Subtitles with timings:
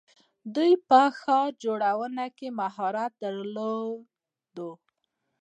[0.55, 4.81] دوی په ښار جوړونه کې مهارت درلود.